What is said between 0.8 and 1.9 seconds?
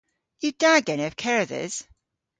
genev kerdhes?